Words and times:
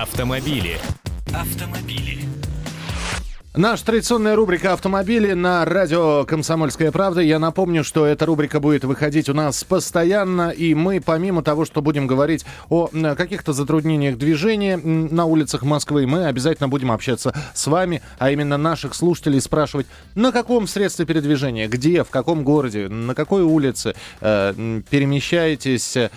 Автомобили. 0.00 0.78
Автомобили. 1.34 2.20
Наша 3.58 3.86
традиционная 3.86 4.36
рубрика 4.36 4.72
«Автомобили» 4.72 5.32
на 5.32 5.64
радио 5.64 6.24
«Комсомольская 6.24 6.92
правда». 6.92 7.20
Я 7.20 7.40
напомню, 7.40 7.82
что 7.82 8.06
эта 8.06 8.24
рубрика 8.24 8.60
будет 8.60 8.84
выходить 8.84 9.28
у 9.28 9.34
нас 9.34 9.64
постоянно, 9.64 10.50
и 10.50 10.74
мы, 10.74 11.00
помимо 11.00 11.42
того, 11.42 11.64
что 11.64 11.82
будем 11.82 12.06
говорить 12.06 12.46
о 12.68 12.88
каких-то 13.16 13.52
затруднениях 13.52 14.16
движения 14.16 14.76
на 14.76 15.24
улицах 15.24 15.64
Москвы, 15.64 16.06
мы 16.06 16.26
обязательно 16.26 16.68
будем 16.68 16.92
общаться 16.92 17.34
с 17.52 17.66
вами, 17.66 18.00
а 18.20 18.30
именно 18.30 18.58
наших 18.58 18.94
слушателей, 18.94 19.40
спрашивать, 19.40 19.88
на 20.14 20.30
каком 20.30 20.68
средстве 20.68 21.04
передвижения, 21.04 21.66
где, 21.66 22.04
в 22.04 22.10
каком 22.10 22.44
городе, 22.44 22.86
на 22.86 23.16
какой 23.16 23.42
улице 23.42 23.96
э, 24.20 24.82
перемещаетесь, 24.88 25.96
э, 25.96 26.10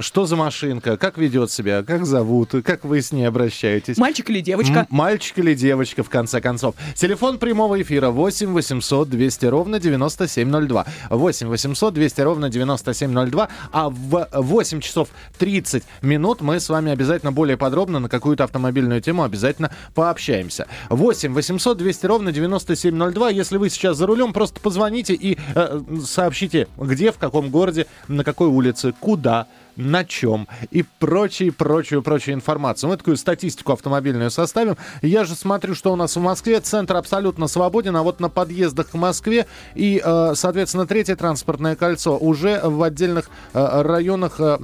что 0.00 0.26
за 0.26 0.34
машинка, 0.34 0.96
как 0.96 1.16
ведет 1.16 1.52
себя, 1.52 1.84
как 1.84 2.04
зовут, 2.04 2.54
как 2.64 2.84
вы 2.84 3.02
с 3.02 3.12
ней 3.12 3.22
обращаетесь. 3.26 3.98
Мальчик 3.98 4.30
или 4.30 4.40
девочка? 4.40 4.80
М- 4.80 4.86
мальчик 4.90 5.38
или 5.38 5.54
девочка, 5.54 6.02
в 6.02 6.10
конце 6.10 6.40
концов. 6.40 6.74
Телефон 6.94 7.38
прямого 7.38 7.80
эфира 7.80 8.10
8 8.10 8.52
800 8.52 9.08
200 9.08 9.46
ровно 9.46 9.80
9702. 9.80 10.86
8 11.10 11.48
800 11.48 11.94
200 11.94 12.20
ровно 12.20 12.48
9702. 12.48 13.48
А 13.72 13.88
в 13.90 14.28
8 14.32 14.80
часов 14.80 15.08
30 15.38 15.84
минут 16.02 16.40
мы 16.40 16.60
с 16.60 16.68
вами 16.68 16.92
обязательно 16.92 17.32
более 17.32 17.56
подробно 17.56 17.98
на 17.98 18.08
какую-то 18.08 18.44
автомобильную 18.44 19.00
тему 19.00 19.22
обязательно 19.22 19.70
пообщаемся. 19.94 20.66
8 20.90 21.32
800 21.32 21.76
200 21.76 22.06
ровно 22.06 22.32
9702. 22.32 23.30
Если 23.30 23.56
вы 23.56 23.70
сейчас 23.70 23.96
за 23.96 24.06
рулем, 24.06 24.32
просто 24.32 24.60
позвоните 24.60 25.14
и 25.14 25.38
э, 25.54 25.80
сообщите, 26.04 26.68
где, 26.76 27.12
в 27.12 27.18
каком 27.18 27.50
городе, 27.50 27.86
на 28.08 28.24
какой 28.24 28.48
улице, 28.48 28.94
куда 28.98 29.46
на 29.78 30.04
чем 30.04 30.48
и 30.70 30.84
прочие, 30.98 31.52
прочую, 31.52 32.02
прочую 32.02 32.34
информацию. 32.34 32.90
Мы 32.90 32.96
такую 32.96 33.16
статистику 33.16 33.72
автомобильную 33.72 34.30
составим. 34.30 34.76
Я 35.02 35.24
же 35.24 35.34
смотрю, 35.34 35.74
что 35.74 35.92
у 35.92 35.96
нас 35.96 36.16
в 36.16 36.20
Москве 36.20 36.60
центр 36.60 36.96
абсолютно 36.96 37.46
свободен, 37.46 37.96
а 37.96 38.02
вот 38.02 38.20
на 38.20 38.28
подъездах 38.28 38.90
к 38.90 38.94
Москве 38.94 39.46
и, 39.74 40.02
э, 40.04 40.32
соответственно, 40.34 40.86
третье 40.86 41.14
транспортное 41.14 41.76
кольцо 41.76 42.18
уже 42.18 42.60
в 42.62 42.82
отдельных 42.82 43.30
э, 43.54 43.82
районах 43.82 44.40
э, 44.40 44.58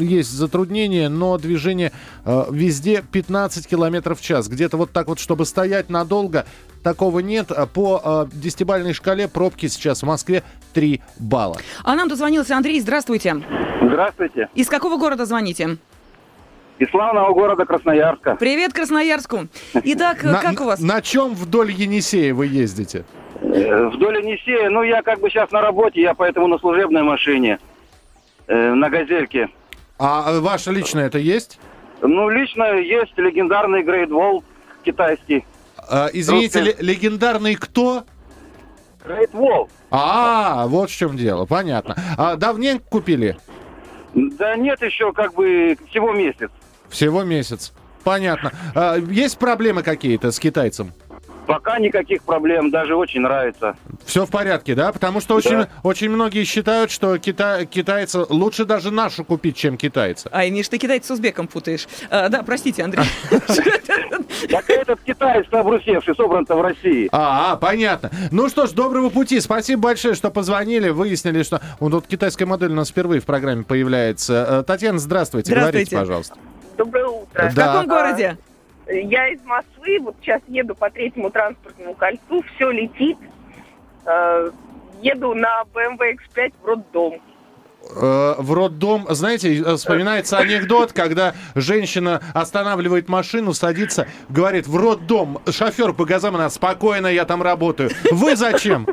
есть 0.00 0.30
затруднения, 0.30 1.08
но 1.08 1.38
движение 1.38 1.92
везде 2.24 3.02
15 3.10 3.66
километров 3.66 4.20
в 4.20 4.22
час. 4.22 4.48
Где-то 4.48 4.76
вот 4.76 4.92
так 4.92 5.08
вот, 5.08 5.18
чтобы 5.18 5.46
стоять 5.46 5.88
надолго, 5.88 6.44
такого 6.84 7.18
нет. 7.18 7.50
По 7.74 8.28
десятибальной 8.32 8.92
шкале 8.92 9.26
пробки 9.26 9.66
сейчас 9.66 10.02
в 10.02 10.06
Москве 10.06 10.44
3 10.74 11.00
балла. 11.18 11.56
А 11.82 11.96
нам 11.96 12.08
дозвонился 12.08 12.56
Андрей. 12.56 12.80
Здравствуйте. 12.80 13.42
Здравствуйте. 13.82 14.48
Из 14.54 14.68
какого 14.68 14.96
города 14.96 15.24
звоните? 15.24 15.78
Из 16.78 16.90
славного 16.90 17.32
города 17.32 17.64
Красноярска. 17.64 18.36
Привет, 18.36 18.72
Красноярску. 18.72 19.46
Итак, 19.74 20.18
как 20.18 20.60
у 20.60 20.64
вас? 20.64 20.80
На 20.80 21.00
чем 21.02 21.34
вдоль 21.34 21.70
Енисея 21.70 22.34
вы 22.34 22.46
ездите? 22.46 23.04
Э, 23.40 23.88
вдоль 23.88 24.18
Енисея, 24.18 24.70
ну 24.70 24.82
я 24.82 25.02
как 25.02 25.20
бы 25.20 25.30
сейчас 25.30 25.50
на 25.52 25.60
работе, 25.60 26.00
я 26.00 26.14
поэтому 26.14 26.48
на 26.48 26.58
служебной 26.58 27.02
машине, 27.02 27.58
э, 28.46 28.74
на 28.74 28.90
газельке. 28.90 29.50
А 29.98 30.40
ваша 30.40 30.72
личная 30.72 31.06
это 31.06 31.18
есть? 31.18 31.60
Ну, 32.00 32.28
лично 32.28 32.74
есть 32.74 33.16
легендарный 33.16 33.82
Great 33.82 34.08
Wall 34.08 34.42
китайский. 34.84 35.44
А, 35.88 36.08
извините, 36.12 36.60
л- 36.60 36.74
легендарный 36.78 37.54
кто? 37.54 38.04
Great 39.06 39.32
Wall. 39.32 39.68
А, 39.90 40.66
вот 40.66 40.90
в 40.90 40.96
чем 40.96 41.16
дело, 41.16 41.44
понятно. 41.46 41.96
А 42.16 42.36
давненько 42.36 42.84
купили? 42.88 43.36
Да 44.14 44.56
нет, 44.56 44.80
еще 44.82 45.12
как 45.12 45.34
бы 45.34 45.76
всего 45.90 46.12
месяц. 46.12 46.50
Всего 46.88 47.22
месяц. 47.24 47.72
Понятно. 48.02 48.52
А, 48.74 48.96
есть 48.96 49.38
проблемы 49.38 49.82
какие-то 49.82 50.30
с 50.30 50.38
китайцем? 50.38 50.92
Пока 51.46 51.78
никаких 51.78 52.22
проблем, 52.22 52.70
даже 52.70 52.96
очень 52.96 53.20
нравится. 53.20 53.76
Все 54.04 54.24
в 54.24 54.30
порядке, 54.30 54.74
да? 54.74 54.92
Потому 54.92 55.20
что 55.20 55.34
очень, 55.34 55.58
да. 55.58 55.68
очень 55.82 56.08
многие 56.08 56.44
считают, 56.44 56.90
что 56.90 57.18
кита, 57.18 57.64
китайцы 57.66 58.20
лучше 58.28 58.64
даже 58.64 58.90
нашу 58.90 59.24
купить, 59.24 59.56
чем 59.56 59.76
китайца. 59.76 60.28
А, 60.32 60.48
Миш, 60.48 60.68
ты 60.68 60.78
китайца 60.78 61.08
с 61.08 61.10
узбеком 61.12 61.46
путаешь. 61.46 61.86
А, 62.10 62.28
да, 62.28 62.42
простите, 62.42 62.82
Андрей. 62.82 63.04
Так 64.50 64.68
этот 64.68 65.00
китаец 65.00 65.46
обрусевший, 65.52 66.14
собран-то 66.14 66.56
в 66.56 66.60
России. 66.60 67.08
А, 67.12 67.52
а, 67.52 67.56
понятно. 67.56 68.10
Ну 68.30 68.48
что 68.48 68.66
ж, 68.66 68.72
доброго 68.72 69.08
пути. 69.08 69.40
Спасибо 69.40 69.82
большое, 69.82 70.14
что 70.14 70.30
позвонили, 70.30 70.90
выяснили, 70.90 71.42
что... 71.42 71.60
Вот 71.80 71.92
тут 71.92 72.06
китайская 72.06 72.44
модель 72.44 72.72
у 72.72 72.74
нас 72.74 72.90
впервые 72.90 73.20
в 73.20 73.24
программе 73.24 73.64
появляется. 73.64 74.46
Э, 74.48 74.62
Татьяна, 74.64 74.98
здравствуйте. 74.98 75.50
Здравствуйте. 75.52 75.90
Говорите, 75.90 75.96
пожалуйста. 75.96 76.36
Доброе 76.76 77.06
утро. 77.06 77.48
В 77.48 77.54
каком 77.54 77.86
городе? 77.86 78.36
Я 78.86 79.28
из 79.28 79.42
Москвы, 79.44 79.98
вот 80.00 80.16
сейчас 80.20 80.42
еду 80.48 80.74
по 80.74 80.90
третьему 80.90 81.30
транспортному 81.30 81.94
кольцу, 81.94 82.44
все 82.54 82.70
летит. 82.70 83.16
Э, 84.04 84.50
еду 85.00 85.34
на 85.34 85.62
BMW 85.72 86.16
X5 86.16 86.52
в 86.62 86.66
роддом 86.66 87.14
э, 87.94 88.34
в 88.38 88.52
роддом, 88.52 89.06
знаете, 89.10 89.56
э, 89.56 89.76
вспоминается 89.76 90.38
анекдот, 90.38 90.92
когда 90.92 91.34
женщина 91.54 92.20
останавливает 92.34 93.08
машину, 93.08 93.54
садится, 93.54 94.06
говорит, 94.28 94.66
в 94.66 94.76
роддом, 94.76 95.40
шофер 95.50 95.92
по 95.94 96.04
газам, 96.04 96.34
она, 96.34 96.50
спокойно, 96.50 97.06
я 97.06 97.24
там 97.24 97.42
работаю. 97.42 97.90
Вы 98.10 98.36
зачем? 98.36 98.86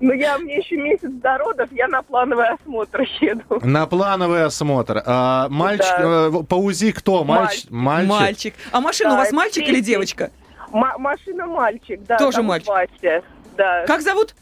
Ну, 0.00 0.12
я, 0.12 0.36
мне 0.38 0.58
еще 0.58 0.76
месяц 0.76 1.10
до 1.10 1.38
родов, 1.38 1.70
я 1.72 1.88
на 1.88 2.02
плановый 2.02 2.48
осмотр 2.48 3.02
еду. 3.20 3.60
На 3.62 3.86
плановый 3.86 4.44
осмотр. 4.44 5.02
А, 5.06 5.48
мальчик, 5.48 5.94
да. 5.98 6.28
Э, 6.28 6.42
по 6.44 6.54
УЗИ 6.56 6.92
кто? 6.92 7.24
Мальчик. 7.24 7.70
Мальчик. 7.70 8.10
мальчик. 8.10 8.54
А 8.72 8.80
машина 8.80 9.10
да, 9.10 9.14
у 9.16 9.18
вас 9.18 9.32
мальчик 9.32 9.66
или 9.66 9.80
девочка? 9.80 10.30
М- 10.72 10.84
машина 10.98 11.46
мальчик, 11.46 12.00
да. 12.04 12.18
Тоже 12.18 12.42
мальчик. 12.42 12.68
Вася, 12.68 13.22
да. 13.56 13.86
Как 13.86 14.02
зовут? 14.02 14.34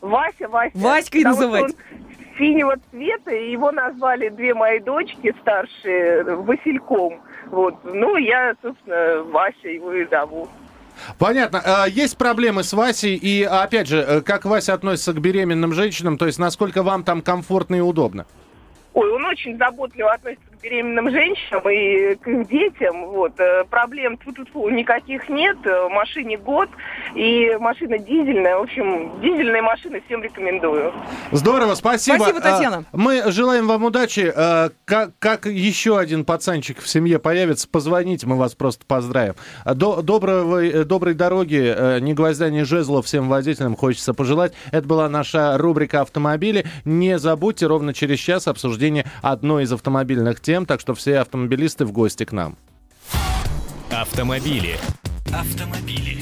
Вася, 0.00 0.48
Вася. 0.48 0.72
Васькой 0.74 1.24
называть. 1.24 1.74
синего 2.38 2.76
цвета, 2.90 3.32
и 3.32 3.50
его 3.50 3.72
назвали 3.72 4.28
две 4.30 4.54
мои 4.54 4.78
дочки 4.80 5.34
старшие 5.40 6.22
Васильком. 6.24 7.20
Вот. 7.46 7.74
Ну, 7.84 8.16
я, 8.16 8.54
собственно, 8.62 9.22
Вася 9.24 9.68
его 9.68 9.92
и 9.92 10.06
зову. 10.06 10.48
Понятно. 11.18 11.62
А, 11.64 11.86
есть 11.86 12.16
проблемы 12.16 12.62
с 12.62 12.72
Васей, 12.72 13.16
и 13.16 13.42
опять 13.42 13.88
же, 13.88 13.98
э, 13.98 14.20
как 14.20 14.44
Вася 14.44 14.74
относится 14.74 15.12
к 15.12 15.20
беременным 15.20 15.72
женщинам, 15.72 16.18
то 16.18 16.26
есть 16.26 16.38
насколько 16.38 16.82
вам 16.82 17.04
там 17.04 17.22
комфортно 17.22 17.76
и 17.76 17.80
удобно? 17.80 18.26
Ой, 18.94 19.10
он 19.10 19.24
очень 19.26 19.58
заботливо 19.58 20.12
относится 20.12 20.45
к 20.56 20.62
беременным 20.62 21.10
женщинам 21.10 21.62
и 21.68 22.14
к 22.16 22.28
их 22.28 22.48
детям. 22.48 23.06
Вот. 23.06 23.38
Э, 23.38 23.64
проблем 23.64 24.16
тут 24.18 24.38
никаких 24.70 25.28
нет. 25.28 25.56
В 25.64 25.88
машине 25.88 26.36
год, 26.38 26.68
и 27.14 27.56
машина 27.58 27.98
дизельная. 27.98 28.58
В 28.58 28.62
общем, 28.62 29.20
дизельные 29.20 29.62
машины 29.62 30.02
всем 30.06 30.22
рекомендую. 30.22 30.92
Здорово, 31.32 31.74
спасибо. 31.74 32.16
Спасибо, 32.16 32.40
Татьяна. 32.40 32.84
А, 32.92 32.96
мы 32.96 33.30
желаем 33.30 33.66
вам 33.66 33.84
удачи. 33.84 34.32
Как, 34.84 35.10
как 35.18 35.46
еще 35.46 35.98
один 35.98 36.24
пацанчик 36.24 36.80
в 36.80 36.88
семье 36.88 37.18
появится, 37.18 37.68
позвоните, 37.68 38.26
мы 38.26 38.36
вас 38.36 38.54
просто 38.54 38.84
поздравим. 38.86 39.34
До, 39.64 40.02
доброго, 40.02 40.64
э, 40.64 40.84
доброй 40.84 41.14
дороги, 41.14 41.74
э, 41.76 41.98
ни 42.00 42.12
гвоздя, 42.12 42.50
ни 42.50 42.62
жезла 42.62 43.02
всем 43.02 43.28
водителям 43.28 43.76
хочется 43.76 44.14
пожелать. 44.14 44.52
Это 44.70 44.86
была 44.86 45.08
наша 45.08 45.56
рубрика 45.58 46.00
«Автомобили». 46.00 46.66
Не 46.84 47.18
забудьте, 47.18 47.66
ровно 47.66 47.92
через 47.94 48.18
час 48.18 48.46
обсуждение 48.48 48.66
обсуждение 48.66 49.06
одной 49.22 49.64
из 49.64 49.72
автомобильных 49.72 50.40
тем, 50.46 50.64
так 50.64 50.80
что 50.80 50.94
все 50.94 51.18
автомобилисты 51.18 51.84
в 51.84 51.90
гости 51.90 52.24
к 52.24 52.30
нам. 52.30 52.56
Автомобили. 53.90 54.78
Автомобили. 55.34 56.20